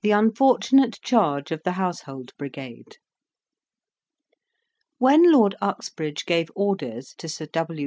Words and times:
THE 0.00 0.10
UNFORTUNATE 0.10 1.00
CHARGE 1.02 1.52
OF 1.52 1.62
THE 1.62 1.72
HOUSEHOLD 1.72 2.32
BRIGADE 2.38 2.96
When 4.96 5.30
Lord 5.30 5.54
Uxbridge 5.60 6.24
gave 6.24 6.50
orders 6.56 7.14
to 7.18 7.28
Sir 7.28 7.44
W. 7.52 7.86